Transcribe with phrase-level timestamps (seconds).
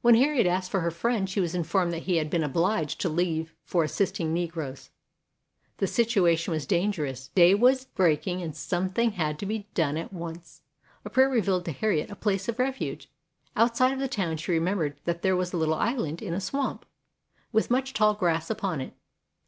[0.00, 3.08] When Harriet asked for her friend she was informed that he had been obliged to
[3.08, 4.90] leave for assisting Negroes.
[5.78, 7.30] The situation was dangerous.
[7.34, 10.62] Day was breaking and something had to be done at once.
[11.04, 13.10] A prayer revealed to Harriet a place of refuge.
[13.56, 16.40] Outside of the town she remem bered that there was a little island in a
[16.40, 16.86] swamp,
[17.50, 18.94] with much tall grass upon it.